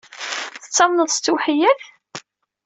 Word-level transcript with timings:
Tettamneḍ 0.63 1.09
s 1.11 1.17
ttewḥeyyat? 1.19 1.81